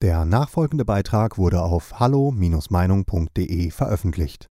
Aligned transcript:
Der 0.00 0.24
nachfolgende 0.24 0.84
Beitrag 0.84 1.38
wurde 1.38 1.60
auf 1.60 1.98
hallo-meinung.de 1.98 3.70
veröffentlicht. 3.72 4.46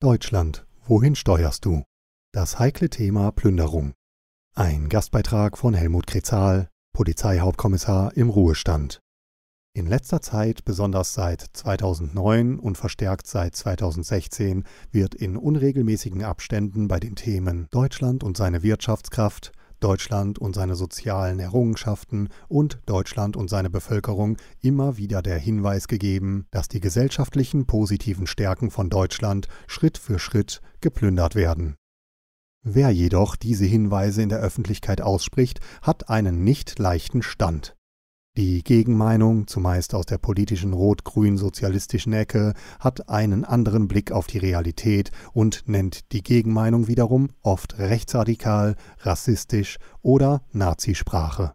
Deutschland, 0.00 0.66
wohin 0.86 1.14
steuerst 1.14 1.64
du? 1.64 1.84
Das 2.32 2.58
heikle 2.58 2.90
Thema 2.90 3.30
Plünderung. 3.30 3.92
Ein 4.56 4.88
Gastbeitrag 4.88 5.56
von 5.56 5.72
Helmut 5.72 6.08
Krezal, 6.08 6.68
Polizeihauptkommissar 6.92 8.16
im 8.16 8.28
Ruhestand. 8.28 8.98
In 9.72 9.86
letzter 9.86 10.20
Zeit, 10.20 10.64
besonders 10.64 11.14
seit 11.14 11.42
2009 11.42 12.58
und 12.58 12.76
verstärkt 12.76 13.28
seit 13.28 13.54
2016, 13.54 14.64
wird 14.90 15.14
in 15.14 15.36
unregelmäßigen 15.36 16.24
Abständen 16.24 16.88
bei 16.88 16.98
den 16.98 17.14
Themen 17.14 17.68
Deutschland 17.70 18.24
und 18.24 18.36
seine 18.36 18.64
Wirtschaftskraft, 18.64 19.52
Deutschland 19.80 20.38
und 20.38 20.54
seine 20.54 20.76
sozialen 20.76 21.40
Errungenschaften 21.40 22.28
und 22.48 22.80
Deutschland 22.86 23.36
und 23.36 23.50
seine 23.50 23.70
Bevölkerung 23.70 24.36
immer 24.60 24.96
wieder 24.96 25.22
der 25.22 25.38
Hinweis 25.38 25.88
gegeben, 25.88 26.46
dass 26.50 26.68
die 26.68 26.80
gesellschaftlichen 26.80 27.66
positiven 27.66 28.26
Stärken 28.26 28.70
von 28.70 28.90
Deutschland 28.90 29.48
Schritt 29.66 29.98
für 29.98 30.18
Schritt 30.18 30.60
geplündert 30.80 31.34
werden. 31.34 31.76
Wer 32.62 32.90
jedoch 32.90 33.36
diese 33.36 33.64
Hinweise 33.64 34.22
in 34.22 34.28
der 34.28 34.40
Öffentlichkeit 34.40 35.00
ausspricht, 35.00 35.60
hat 35.80 36.10
einen 36.10 36.44
nicht 36.44 36.78
leichten 36.78 37.22
Stand. 37.22 37.74
Die 38.40 38.64
Gegenmeinung, 38.64 39.48
zumeist 39.48 39.94
aus 39.94 40.06
der 40.06 40.16
politischen 40.16 40.72
rot-grün-sozialistischen 40.72 42.14
Ecke, 42.14 42.54
hat 42.78 43.10
einen 43.10 43.44
anderen 43.44 43.86
Blick 43.86 44.12
auf 44.12 44.28
die 44.28 44.38
Realität 44.38 45.10
und 45.34 45.64
nennt 45.68 46.10
die 46.12 46.22
Gegenmeinung 46.22 46.88
wiederum 46.88 47.28
oft 47.42 47.78
rechtsradikal, 47.78 48.76
rassistisch 49.00 49.76
oder 50.00 50.40
Nazisprache. 50.52 51.52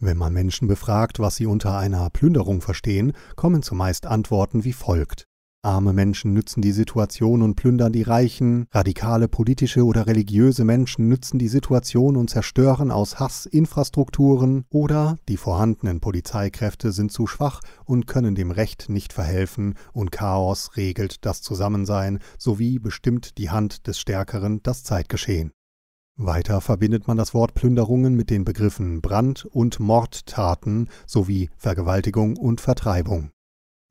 Wenn 0.00 0.18
man 0.18 0.34
Menschen 0.34 0.68
befragt, 0.68 1.18
was 1.18 1.36
sie 1.36 1.46
unter 1.46 1.78
einer 1.78 2.10
Plünderung 2.10 2.60
verstehen, 2.60 3.14
kommen 3.34 3.62
zumeist 3.62 4.04
Antworten 4.04 4.64
wie 4.64 4.74
folgt 4.74 5.26
Arme 5.64 5.92
Menschen 5.92 6.32
nützen 6.32 6.60
die 6.60 6.72
Situation 6.72 7.40
und 7.40 7.54
plündern 7.54 7.92
die 7.92 8.02
Reichen, 8.02 8.66
radikale 8.72 9.28
politische 9.28 9.84
oder 9.84 10.08
religiöse 10.08 10.64
Menschen 10.64 11.06
nützen 11.06 11.38
die 11.38 11.46
Situation 11.46 12.16
und 12.16 12.30
zerstören 12.30 12.90
aus 12.90 13.20
Hass 13.20 13.46
Infrastrukturen 13.46 14.64
oder 14.70 15.18
die 15.28 15.36
vorhandenen 15.36 16.00
Polizeikräfte 16.00 16.90
sind 16.90 17.12
zu 17.12 17.28
schwach 17.28 17.60
und 17.84 18.08
können 18.08 18.34
dem 18.34 18.50
Recht 18.50 18.88
nicht 18.88 19.12
verhelfen 19.12 19.74
und 19.92 20.10
Chaos 20.10 20.76
regelt 20.76 21.24
das 21.24 21.42
Zusammensein 21.42 22.18
sowie 22.38 22.80
bestimmt 22.80 23.38
die 23.38 23.50
Hand 23.50 23.86
des 23.86 24.00
Stärkeren 24.00 24.64
das 24.64 24.82
Zeitgeschehen. 24.82 25.52
Weiter 26.16 26.60
verbindet 26.60 27.06
man 27.06 27.16
das 27.16 27.34
Wort 27.34 27.54
Plünderungen 27.54 28.16
mit 28.16 28.30
den 28.30 28.44
Begriffen 28.44 29.00
Brand- 29.00 29.44
und 29.44 29.78
Mordtaten 29.78 30.88
sowie 31.06 31.50
Vergewaltigung 31.56 32.36
und 32.36 32.60
Vertreibung. 32.60 33.30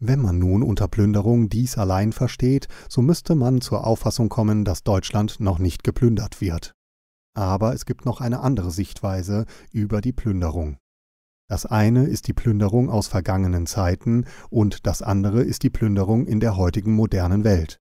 Wenn 0.04 0.20
man 0.20 0.40
nun 0.40 0.64
unter 0.64 0.88
Plünderung 0.88 1.48
dies 1.48 1.78
allein 1.78 2.12
versteht, 2.12 2.68
so 2.90 3.04
müsste 3.04 3.36
man 3.36 3.62
zur 3.62 3.86
Auffassung 3.86 4.30
kommen, 4.30 4.66
dass 4.66 4.84
Deutschland 4.84 5.40
noch 5.40 5.60
nicht 5.60 5.84
geplündert 5.84 6.42
wird. 6.42 6.74
Aber 7.36 7.76
es 7.76 7.86
gibt 7.86 8.04
noch 8.04 8.20
eine 8.20 8.40
andere 8.40 8.72
Sichtweise 8.72 9.46
über 9.72 10.02
die 10.02 10.12
Plünderung. 10.12 10.78
Das 11.48 11.68
eine 11.68 12.06
ist 12.06 12.28
die 12.28 12.34
Plünderung 12.34 12.90
aus 12.90 13.10
vergangenen 13.10 13.68
Zeiten 13.68 14.26
und 14.50 14.88
das 14.88 15.04
andere 15.04 15.44
ist 15.44 15.62
die 15.62 15.70
Plünderung 15.70 16.26
in 16.26 16.40
der 16.40 16.58
heutigen 16.58 16.94
modernen 16.94 17.44
Welt. 17.44 17.78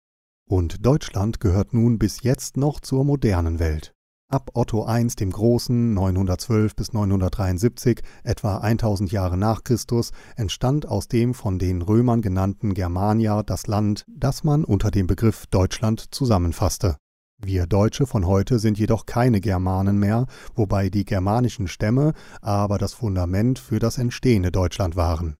Und 0.46 0.84
Deutschland 0.84 1.40
gehört 1.40 1.72
nun 1.72 1.98
bis 1.98 2.22
jetzt 2.22 2.58
noch 2.58 2.80
zur 2.80 3.04
modernen 3.06 3.60
Welt. 3.60 3.94
Ab 4.32 4.52
Otto 4.54 4.86
I 4.88 5.04
dem 5.08 5.32
Großen 5.32 5.92
912 5.92 6.76
bis 6.76 6.92
973, 6.92 8.00
etwa 8.22 8.58
1000 8.58 9.10
Jahre 9.10 9.36
nach 9.36 9.64
Christus, 9.64 10.12
entstand 10.36 10.86
aus 10.86 11.08
dem 11.08 11.34
von 11.34 11.58
den 11.58 11.82
Römern 11.82 12.22
genannten 12.22 12.74
Germania 12.74 13.42
das 13.42 13.66
Land, 13.66 14.04
das 14.06 14.44
man 14.44 14.62
unter 14.62 14.92
dem 14.92 15.08
Begriff 15.08 15.48
Deutschland 15.48 16.14
zusammenfasste. 16.14 16.96
Wir 17.38 17.66
Deutsche 17.66 18.06
von 18.06 18.24
heute 18.24 18.60
sind 18.60 18.78
jedoch 18.78 19.04
keine 19.04 19.40
Germanen 19.40 19.98
mehr, 19.98 20.26
wobei 20.54 20.90
die 20.90 21.04
germanischen 21.04 21.66
Stämme 21.66 22.12
aber 22.40 22.78
das 22.78 22.94
Fundament 22.94 23.58
für 23.58 23.80
das 23.80 23.98
entstehende 23.98 24.52
Deutschland 24.52 24.94
waren. 24.94 25.34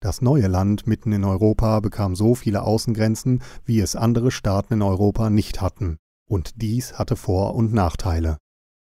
Das 0.00 0.22
neue 0.22 0.46
Land 0.46 0.86
mitten 0.86 1.12
in 1.12 1.24
Europa 1.24 1.80
bekam 1.80 2.16
so 2.16 2.34
viele 2.34 2.62
Außengrenzen, 2.62 3.42
wie 3.66 3.80
es 3.80 3.96
andere 3.96 4.30
Staaten 4.30 4.72
in 4.72 4.82
Europa 4.82 5.28
nicht 5.28 5.60
hatten. 5.60 5.98
Und 6.30 6.62
dies 6.62 6.92
hatte 6.96 7.16
Vor- 7.16 7.56
und 7.56 7.72
Nachteile. 7.72 8.38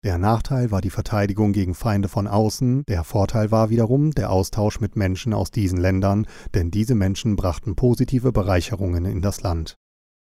Der 0.03 0.17
Nachteil 0.17 0.71
war 0.71 0.81
die 0.81 0.89
Verteidigung 0.89 1.53
gegen 1.53 1.75
Feinde 1.75 2.07
von 2.07 2.25
außen, 2.25 2.83
der 2.87 3.03
Vorteil 3.03 3.51
war 3.51 3.69
wiederum 3.69 4.11
der 4.11 4.31
Austausch 4.31 4.79
mit 4.79 4.95
Menschen 4.95 5.33
aus 5.33 5.51
diesen 5.51 5.79
Ländern, 5.79 6.25
denn 6.55 6.71
diese 6.71 6.95
Menschen 6.95 7.35
brachten 7.35 7.75
positive 7.75 8.31
Bereicherungen 8.31 9.05
in 9.05 9.21
das 9.21 9.43
Land. 9.43 9.75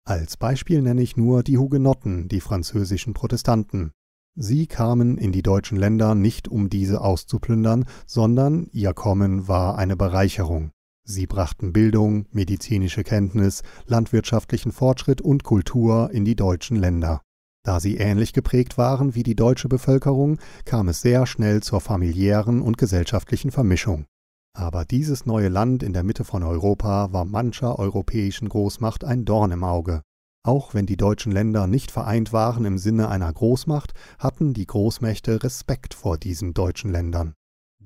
Als 0.04 0.38
Beispiel 0.38 0.80
nenne 0.80 1.02
ich 1.02 1.18
nur 1.18 1.42
die 1.42 1.58
Hugenotten, 1.58 2.28
die 2.28 2.40
französischen 2.40 3.12
Protestanten. 3.12 3.92
Sie 4.34 4.66
kamen 4.66 5.18
in 5.18 5.32
die 5.32 5.42
deutschen 5.42 5.76
Länder 5.76 6.14
nicht 6.14 6.48
um 6.48 6.70
diese 6.70 7.02
auszuplündern, 7.02 7.84
sondern 8.06 8.68
ihr 8.72 8.94
Kommen 8.94 9.48
war 9.48 9.76
eine 9.76 9.96
Bereicherung. 9.96 10.70
Sie 11.04 11.26
brachten 11.26 11.72
Bildung, 11.72 12.26
medizinische 12.30 13.02
Kenntnis, 13.02 13.62
landwirtschaftlichen 13.86 14.72
Fortschritt 14.72 15.20
und 15.20 15.42
Kultur 15.42 16.10
in 16.12 16.24
die 16.24 16.36
deutschen 16.36 16.76
Länder. 16.76 17.22
Da 17.64 17.80
sie 17.80 17.96
ähnlich 17.96 18.32
geprägt 18.32 18.78
waren 18.78 19.14
wie 19.14 19.22
die 19.22 19.36
deutsche 19.36 19.68
Bevölkerung, 19.68 20.38
kam 20.64 20.88
es 20.88 21.00
sehr 21.00 21.26
schnell 21.26 21.62
zur 21.62 21.80
familiären 21.80 22.60
und 22.60 22.78
gesellschaftlichen 22.78 23.50
Vermischung. 23.50 24.06
Aber 24.54 24.84
dieses 24.84 25.26
neue 25.26 25.48
Land 25.48 25.82
in 25.82 25.92
der 25.92 26.02
Mitte 26.02 26.24
von 26.24 26.42
Europa 26.42 27.12
war 27.12 27.24
mancher 27.24 27.78
europäischen 27.78 28.48
Großmacht 28.48 29.04
ein 29.04 29.24
Dorn 29.24 29.50
im 29.50 29.64
Auge. 29.64 30.02
Auch 30.44 30.74
wenn 30.74 30.86
die 30.86 30.96
deutschen 30.96 31.30
Länder 31.30 31.66
nicht 31.68 31.90
vereint 31.90 32.32
waren 32.32 32.64
im 32.64 32.78
Sinne 32.78 33.08
einer 33.08 33.32
Großmacht, 33.32 33.94
hatten 34.18 34.54
die 34.54 34.66
Großmächte 34.66 35.42
Respekt 35.42 35.94
vor 35.94 36.18
diesen 36.18 36.52
deutschen 36.52 36.90
Ländern. 36.90 37.34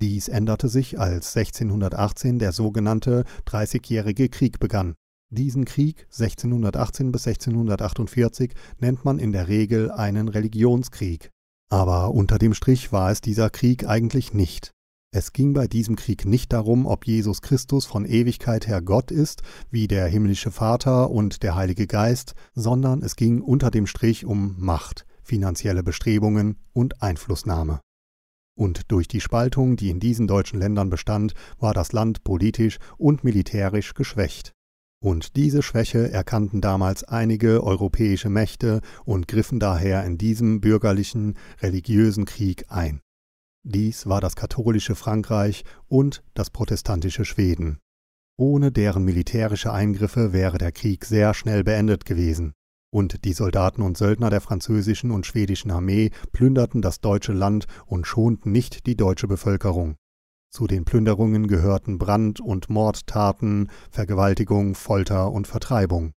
Dies 0.00 0.28
änderte 0.28 0.68
sich, 0.68 1.00
als 1.00 1.34
1618 1.36 2.38
der 2.38 2.52
sogenannte 2.52 3.24
Dreißigjährige 3.46 4.28
Krieg 4.28 4.60
begann. 4.60 4.94
Diesen 5.30 5.64
Krieg 5.64 6.06
1618 6.12 7.12
bis 7.12 7.26
1648 7.26 8.52
nennt 8.78 9.04
man 9.04 9.18
in 9.18 9.32
der 9.32 9.48
Regel 9.48 9.90
einen 9.90 10.28
Religionskrieg. 10.28 11.30
Aber 11.70 12.12
unter 12.12 12.38
dem 12.38 12.54
Strich 12.54 12.92
war 12.92 13.10
es 13.10 13.20
dieser 13.22 13.50
Krieg 13.50 13.88
eigentlich 13.88 14.34
nicht. 14.34 14.72
Es 15.12 15.32
ging 15.32 15.54
bei 15.54 15.66
diesem 15.66 15.96
Krieg 15.96 16.26
nicht 16.26 16.52
darum, 16.52 16.84
ob 16.84 17.06
Jesus 17.06 17.40
Christus 17.40 17.86
von 17.86 18.04
Ewigkeit 18.04 18.66
her 18.66 18.82
Gott 18.82 19.10
ist, 19.10 19.42
wie 19.70 19.88
der 19.88 20.06
himmlische 20.08 20.50
Vater 20.50 21.10
und 21.10 21.42
der 21.42 21.54
Heilige 21.54 21.86
Geist, 21.86 22.34
sondern 22.54 23.02
es 23.02 23.16
ging 23.16 23.40
unter 23.40 23.70
dem 23.70 23.86
Strich 23.86 24.26
um 24.26 24.56
Macht, 24.58 25.06
finanzielle 25.22 25.82
Bestrebungen 25.82 26.58
und 26.74 27.02
Einflussnahme. 27.02 27.80
Und 28.58 28.90
durch 28.90 29.06
die 29.06 29.20
Spaltung, 29.20 29.76
die 29.76 29.90
in 29.90 30.00
diesen 30.00 30.26
deutschen 30.26 30.58
Ländern 30.58 30.88
bestand, 30.88 31.34
war 31.58 31.74
das 31.74 31.92
Land 31.92 32.24
politisch 32.24 32.78
und 32.96 33.22
militärisch 33.22 33.92
geschwächt. 33.94 34.52
Und 35.02 35.36
diese 35.36 35.62
Schwäche 35.62 36.10
erkannten 36.10 36.62
damals 36.62 37.04
einige 37.04 37.62
europäische 37.62 38.30
Mächte 38.30 38.80
und 39.04 39.28
griffen 39.28 39.60
daher 39.60 40.04
in 40.04 40.16
diesem 40.16 40.62
bürgerlichen, 40.62 41.34
religiösen 41.60 42.24
Krieg 42.24 42.64
ein. 42.68 43.00
Dies 43.62 44.06
war 44.06 44.22
das 44.22 44.36
katholische 44.36 44.94
Frankreich 44.94 45.64
und 45.86 46.24
das 46.32 46.48
protestantische 46.48 47.26
Schweden. 47.26 47.78
Ohne 48.38 48.72
deren 48.72 49.04
militärische 49.04 49.72
Eingriffe 49.72 50.32
wäre 50.32 50.56
der 50.56 50.72
Krieg 50.72 51.04
sehr 51.04 51.34
schnell 51.34 51.62
beendet 51.62 52.06
gewesen 52.06 52.54
und 52.96 53.26
die 53.26 53.34
Soldaten 53.34 53.82
und 53.82 53.98
Söldner 53.98 54.30
der 54.30 54.40
französischen 54.40 55.10
und 55.10 55.26
schwedischen 55.26 55.70
Armee 55.70 56.12
plünderten 56.32 56.80
das 56.80 57.02
deutsche 57.02 57.34
Land 57.34 57.66
und 57.84 58.06
schonten 58.06 58.52
nicht 58.52 58.86
die 58.86 58.96
deutsche 58.96 59.28
Bevölkerung. 59.28 59.96
Zu 60.50 60.66
den 60.66 60.86
Plünderungen 60.86 61.46
gehörten 61.46 61.98
Brand- 61.98 62.40
und 62.40 62.70
Mordtaten, 62.70 63.68
Vergewaltigung, 63.90 64.74
Folter 64.74 65.30
und 65.30 65.46
Vertreibung. 65.46 66.12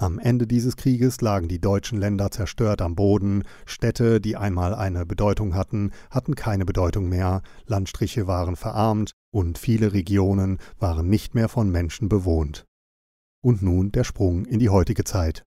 Am 0.00 0.18
Ende 0.18 0.48
dieses 0.48 0.74
Krieges 0.74 1.20
lagen 1.20 1.46
die 1.46 1.60
deutschen 1.60 1.96
Länder 1.96 2.32
zerstört 2.32 2.82
am 2.82 2.96
Boden, 2.96 3.44
Städte, 3.64 4.20
die 4.20 4.36
einmal 4.36 4.74
eine 4.74 5.06
Bedeutung 5.06 5.54
hatten, 5.54 5.92
hatten 6.10 6.34
keine 6.34 6.64
Bedeutung 6.64 7.08
mehr, 7.08 7.42
Landstriche 7.66 8.26
waren 8.26 8.56
verarmt 8.56 9.12
und 9.30 9.58
viele 9.58 9.92
Regionen 9.92 10.58
waren 10.80 11.08
nicht 11.08 11.36
mehr 11.36 11.48
von 11.48 11.70
Menschen 11.70 12.08
bewohnt. 12.08 12.66
Und 13.44 13.62
nun 13.62 13.92
der 13.92 14.02
Sprung 14.02 14.44
in 14.44 14.58
die 14.58 14.70
heutige 14.70 15.04
Zeit. 15.04 15.44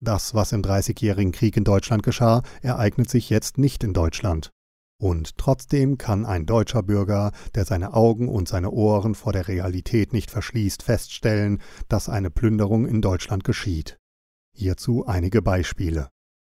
Das, 0.00 0.32
was 0.34 0.52
im 0.52 0.62
Dreißigjährigen 0.62 1.32
Krieg 1.32 1.56
in 1.56 1.64
Deutschland 1.64 2.02
geschah, 2.02 2.42
ereignet 2.62 3.10
sich 3.10 3.30
jetzt 3.30 3.58
nicht 3.58 3.82
in 3.82 3.92
Deutschland. 3.92 4.52
Und 5.00 5.38
trotzdem 5.38 5.96
kann 5.96 6.24
ein 6.24 6.46
deutscher 6.46 6.82
Bürger, 6.82 7.32
der 7.54 7.64
seine 7.64 7.94
Augen 7.94 8.28
und 8.28 8.48
seine 8.48 8.70
Ohren 8.70 9.14
vor 9.14 9.32
der 9.32 9.46
Realität 9.46 10.12
nicht 10.12 10.30
verschließt, 10.30 10.82
feststellen, 10.82 11.60
dass 11.88 12.08
eine 12.08 12.30
Plünderung 12.30 12.86
in 12.86 13.00
Deutschland 13.00 13.44
geschieht. 13.44 13.98
Hierzu 14.56 15.06
einige 15.06 15.40
Beispiele. 15.40 16.08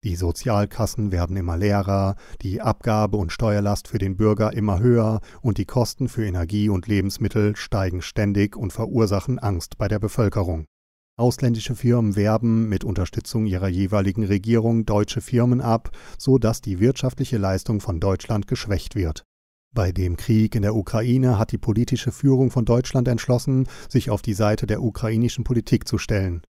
Die 0.04 0.16
Sozialkassen 0.16 1.12
werden 1.12 1.38
immer 1.38 1.58
leerer, 1.58 2.16
die 2.42 2.62
Abgabe- 2.62 3.18
und 3.18 3.32
Steuerlast 3.32 3.88
für 3.88 4.00
den 4.00 4.18
Bürger 4.18 4.54
immer 4.54 4.80
höher 4.80 5.22
und 5.42 5.60
die 5.60 5.66
Kosten 5.66 6.10
für 6.10 6.26
Energie 6.26 6.70
und 6.70 6.88
Lebensmittel 6.88 7.56
steigen 7.56 8.02
ständig 8.02 8.56
und 8.56 8.74
verursachen 8.74 9.38
Angst 9.38 9.78
bei 9.78 9.88
der 9.88 10.00
Bevölkerung. 10.00 10.66
Ausländische 11.22 11.76
Firmen 11.76 12.16
werben 12.16 12.68
mit 12.68 12.84
Unterstützung 12.84 13.46
ihrer 13.46 13.68
jeweiligen 13.68 14.24
Regierung 14.24 14.88
deutsche 14.88 15.22
Firmen 15.22 15.62
ab, 15.62 15.92
so 16.18 16.40
dass 16.40 16.62
die 16.62 16.80
wirtschaftliche 16.80 17.38
Leistung 17.38 17.80
von 17.80 18.00
Deutschland 18.00 18.48
geschwächt 18.48 18.96
wird. 18.96 19.24
Bei 19.72 19.92
dem 19.92 20.18
Krieg 20.18 20.56
in 20.56 20.64
der 20.64 20.76
Ukraine 20.76 21.38
hat 21.38 21.52
die 21.52 21.60
politische 21.60 22.12
Führung 22.12 22.50
von 22.50 22.66
Deutschland 22.66 23.08
entschlossen, 23.08 23.68
sich 23.88 24.10
auf 24.10 24.24
die 24.24 24.34
Seite 24.34 24.66
der 24.66 24.82
ukrainischen 24.82 25.44
Politik 25.44 25.88
zu 25.88 26.00
stellen. 26.00 26.42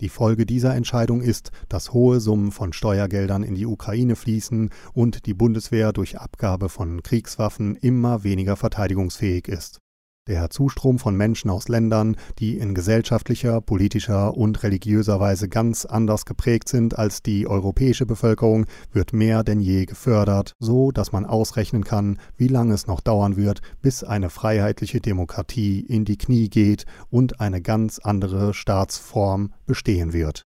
Die 0.00 0.08
Folge 0.08 0.46
dieser 0.46 0.74
Entscheidung 0.74 1.20
ist, 1.20 1.50
dass 1.68 1.92
hohe 1.92 2.18
Summen 2.18 2.50
von 2.50 2.72
Steuergeldern 2.72 3.42
in 3.42 3.54
die 3.54 3.66
Ukraine 3.66 4.16
fließen 4.16 4.70
und 4.94 5.26
die 5.26 5.34
Bundeswehr 5.34 5.92
durch 5.92 6.18
Abgabe 6.18 6.70
von 6.70 7.02
Kriegswaffen 7.02 7.76
immer 7.76 8.24
weniger 8.24 8.56
verteidigungsfähig 8.56 9.48
ist. 9.48 9.80
Der 10.26 10.48
Zustrom 10.48 10.98
von 10.98 11.14
Menschen 11.14 11.50
aus 11.50 11.68
Ländern, 11.68 12.16
die 12.38 12.56
in 12.56 12.74
gesellschaftlicher, 12.74 13.60
politischer 13.60 14.34
und 14.34 14.62
religiöser 14.62 15.20
Weise 15.20 15.50
ganz 15.50 15.84
anders 15.84 16.24
geprägt 16.24 16.70
sind 16.70 16.98
als 16.98 17.22
die 17.22 17.46
europäische 17.46 18.06
Bevölkerung, 18.06 18.64
wird 18.90 19.12
mehr 19.12 19.44
denn 19.44 19.60
je 19.60 19.84
gefördert, 19.84 20.54
so 20.58 20.92
dass 20.92 21.12
man 21.12 21.26
ausrechnen 21.26 21.84
kann, 21.84 22.18
wie 22.38 22.48
lange 22.48 22.72
es 22.72 22.86
noch 22.86 23.02
dauern 23.02 23.36
wird, 23.36 23.60
bis 23.82 24.02
eine 24.02 24.30
freiheitliche 24.30 25.02
Demokratie 25.02 25.80
in 25.80 26.06
die 26.06 26.16
Knie 26.16 26.48
geht 26.48 26.86
und 27.10 27.40
eine 27.40 27.60
ganz 27.60 27.98
andere 27.98 28.54
Staatsform 28.54 29.52
bestehen 29.66 30.14
wird. 30.14 30.44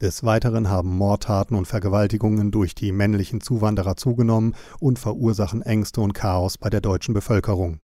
Des 0.00 0.22
Weiteren 0.22 0.70
haben 0.70 0.96
Mordtaten 0.96 1.56
und 1.56 1.66
Vergewaltigungen 1.66 2.52
durch 2.52 2.76
die 2.76 2.92
männlichen 2.92 3.40
Zuwanderer 3.40 3.96
zugenommen 3.96 4.54
und 4.78 5.00
verursachen 5.00 5.62
Ängste 5.62 6.00
und 6.00 6.12
Chaos 6.12 6.58
bei 6.58 6.70
der 6.70 6.80
deutschen 6.80 7.12
Bevölkerung. 7.12 7.80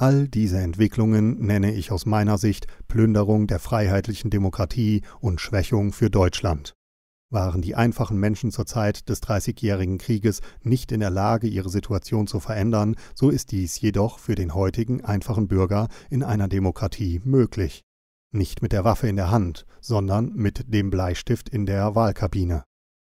All 0.00 0.28
diese 0.28 0.56
Entwicklungen 0.56 1.44
nenne 1.44 1.74
ich 1.74 1.92
aus 1.92 2.06
meiner 2.06 2.38
Sicht 2.38 2.66
Plünderung 2.88 3.46
der 3.46 3.58
freiheitlichen 3.58 4.30
Demokratie 4.30 5.02
und 5.20 5.42
Schwächung 5.42 5.92
für 5.92 6.08
Deutschland. 6.08 6.74
Waren 7.28 7.60
die 7.60 7.74
einfachen 7.74 8.18
Menschen 8.18 8.50
zur 8.50 8.64
Zeit 8.64 9.10
des 9.10 9.20
Dreißigjährigen 9.20 9.98
Krieges 9.98 10.40
nicht 10.62 10.90
in 10.90 11.00
der 11.00 11.10
Lage, 11.10 11.48
ihre 11.48 11.68
Situation 11.68 12.26
zu 12.26 12.40
verändern, 12.40 12.96
so 13.14 13.28
ist 13.28 13.52
dies 13.52 13.78
jedoch 13.78 14.18
für 14.18 14.34
den 14.34 14.54
heutigen 14.54 15.04
einfachen 15.04 15.48
Bürger 15.48 15.88
in 16.08 16.22
einer 16.22 16.48
Demokratie 16.48 17.20
möglich. 17.22 17.82
Nicht 18.32 18.62
mit 18.62 18.72
der 18.72 18.84
Waffe 18.84 19.06
in 19.06 19.16
der 19.16 19.30
Hand, 19.30 19.66
sondern 19.82 20.32
mit 20.32 20.72
dem 20.72 20.88
Bleistift 20.88 21.50
in 21.50 21.66
der 21.66 21.94
Wahlkabine. 21.94 22.64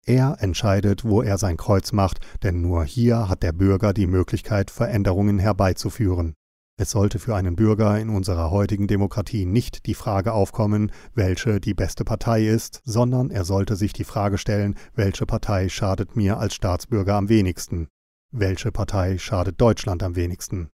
Er 0.06 0.36
entscheidet, 0.42 1.06
wo 1.06 1.22
er 1.22 1.38
sein 1.38 1.56
Kreuz 1.56 1.94
macht, 1.94 2.20
denn 2.44 2.60
nur 2.60 2.84
hier 2.84 3.30
hat 3.30 3.42
der 3.42 3.54
Bürger 3.54 3.94
die 3.94 4.08
Möglichkeit, 4.08 4.70
Veränderungen 4.70 5.40
herbeizuführen. 5.40 6.36
Es 6.76 6.90
sollte 6.90 7.20
für 7.20 7.36
einen 7.36 7.56
Bürger 7.56 8.00
in 8.00 8.10
unserer 8.10 8.50
heutigen 8.50 8.88
Demokratie 8.88 9.46
nicht 9.46 9.86
die 9.86 9.94
Frage 9.94 10.34
aufkommen, 10.34 10.92
welche 11.14 11.60
die 11.60 11.76
beste 11.76 12.04
Partei 12.04 12.48
ist, 12.48 12.82
sondern 12.84 13.30
er 13.30 13.46
sollte 13.46 13.76
sich 13.76 13.94
die 13.94 14.04
Frage 14.04 14.40
stellen, 14.40 14.76
welche 14.96 15.28
Partei 15.28 15.70
schadet 15.70 16.16
mir 16.16 16.40
als 16.40 16.56
Staatsbürger 16.56 17.14
am 17.14 17.30
wenigsten? 17.30 17.90
Welche 18.32 18.72
Partei 18.72 19.20
schadet 19.20 19.62
Deutschland 19.62 20.02
am 20.02 20.16
wenigsten? 20.16 20.73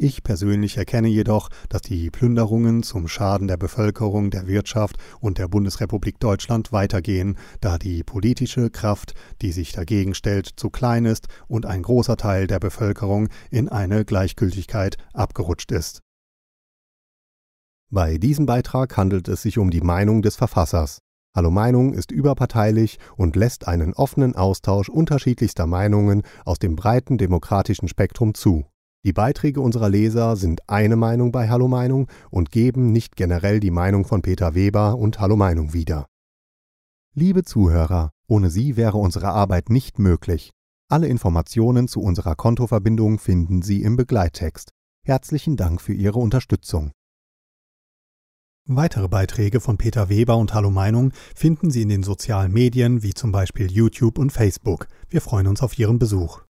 Ich 0.00 0.22
persönlich 0.22 0.76
erkenne 0.76 1.08
jedoch, 1.08 1.48
dass 1.68 1.82
die 1.82 2.08
Plünderungen 2.10 2.84
zum 2.84 3.08
Schaden 3.08 3.48
der 3.48 3.56
Bevölkerung, 3.56 4.30
der 4.30 4.46
Wirtschaft 4.46 4.96
und 5.18 5.38
der 5.38 5.48
Bundesrepublik 5.48 6.20
Deutschland 6.20 6.70
weitergehen, 6.70 7.36
da 7.60 7.78
die 7.78 8.04
politische 8.04 8.70
Kraft, 8.70 9.14
die 9.42 9.50
sich 9.50 9.72
dagegen 9.72 10.14
stellt, 10.14 10.46
zu 10.54 10.70
klein 10.70 11.04
ist 11.04 11.26
und 11.48 11.66
ein 11.66 11.82
großer 11.82 12.16
Teil 12.16 12.46
der 12.46 12.60
Bevölkerung 12.60 13.28
in 13.50 13.68
eine 13.68 14.04
Gleichgültigkeit 14.04 14.98
abgerutscht 15.14 15.72
ist. 15.72 16.00
Bei 17.90 18.18
diesem 18.18 18.46
Beitrag 18.46 18.96
handelt 18.96 19.26
es 19.26 19.42
sich 19.42 19.58
um 19.58 19.72
die 19.72 19.80
Meinung 19.80 20.22
des 20.22 20.36
Verfassers. 20.36 21.00
Hallo 21.34 21.50
Meinung 21.50 21.92
ist 21.92 22.12
überparteilich 22.12 23.00
und 23.16 23.34
lässt 23.34 23.66
einen 23.66 23.94
offenen 23.94 24.36
Austausch 24.36 24.88
unterschiedlichster 24.88 25.66
Meinungen 25.66 26.22
aus 26.44 26.60
dem 26.60 26.76
breiten 26.76 27.18
demokratischen 27.18 27.88
Spektrum 27.88 28.34
zu. 28.34 28.64
Die 29.04 29.12
Beiträge 29.12 29.60
unserer 29.60 29.88
Leser 29.88 30.34
sind 30.36 30.68
eine 30.68 30.96
Meinung 30.96 31.30
bei 31.30 31.48
Hallo 31.48 31.68
Meinung 31.68 32.08
und 32.30 32.50
geben 32.50 32.90
nicht 32.90 33.14
generell 33.14 33.60
die 33.60 33.70
Meinung 33.70 34.04
von 34.04 34.22
Peter 34.22 34.54
Weber 34.54 34.96
und 34.96 35.20
Hallo 35.20 35.36
Meinung 35.36 35.72
wieder. 35.72 36.06
Liebe 37.14 37.44
Zuhörer, 37.44 38.10
ohne 38.26 38.50
Sie 38.50 38.76
wäre 38.76 38.98
unsere 38.98 39.28
Arbeit 39.28 39.70
nicht 39.70 39.98
möglich. 39.98 40.50
Alle 40.88 41.06
Informationen 41.06 41.86
zu 41.86 42.00
unserer 42.00 42.34
Kontoverbindung 42.34 43.18
finden 43.18 43.62
Sie 43.62 43.82
im 43.82 43.96
Begleittext. 43.96 44.70
Herzlichen 45.04 45.56
Dank 45.56 45.80
für 45.80 45.92
Ihre 45.92 46.18
Unterstützung. 46.18 46.92
Weitere 48.66 49.08
Beiträge 49.08 49.60
von 49.60 49.78
Peter 49.78 50.08
Weber 50.08 50.36
und 50.36 50.52
Hallo 50.54 50.70
Meinung 50.70 51.12
finden 51.34 51.70
Sie 51.70 51.82
in 51.82 51.88
den 51.88 52.02
sozialen 52.02 52.52
Medien 52.52 53.02
wie 53.02 53.14
zum 53.14 53.32
Beispiel 53.32 53.70
YouTube 53.70 54.18
und 54.18 54.30
Facebook. 54.30 54.88
Wir 55.08 55.20
freuen 55.20 55.46
uns 55.46 55.62
auf 55.62 55.78
Ihren 55.78 55.98
Besuch. 55.98 56.42